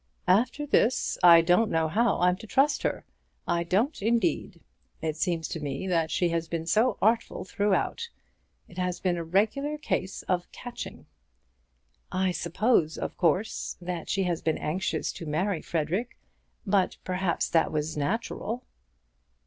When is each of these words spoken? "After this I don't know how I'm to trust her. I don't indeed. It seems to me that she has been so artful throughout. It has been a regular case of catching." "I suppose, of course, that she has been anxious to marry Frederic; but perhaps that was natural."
"After 0.27 0.65
this 0.65 1.19
I 1.21 1.41
don't 1.41 1.69
know 1.69 1.87
how 1.87 2.17
I'm 2.21 2.35
to 2.37 2.47
trust 2.47 2.81
her. 2.81 3.05
I 3.47 3.63
don't 3.63 4.01
indeed. 4.01 4.59
It 4.99 5.15
seems 5.15 5.47
to 5.49 5.59
me 5.59 5.85
that 5.85 6.09
she 6.09 6.29
has 6.29 6.47
been 6.47 6.65
so 6.65 6.97
artful 7.03 7.45
throughout. 7.45 8.09
It 8.67 8.79
has 8.79 8.99
been 8.99 9.15
a 9.15 9.23
regular 9.23 9.77
case 9.77 10.23
of 10.23 10.51
catching." 10.51 11.05
"I 12.11 12.31
suppose, 12.31 12.97
of 12.97 13.15
course, 13.15 13.77
that 13.79 14.09
she 14.09 14.23
has 14.23 14.41
been 14.41 14.57
anxious 14.57 15.11
to 15.13 15.27
marry 15.27 15.61
Frederic; 15.61 16.17
but 16.65 16.97
perhaps 17.03 17.47
that 17.49 17.71
was 17.71 17.95
natural." 17.95 18.63